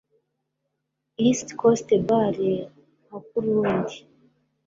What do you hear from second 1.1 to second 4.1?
EAST COAST BAR nkakurundi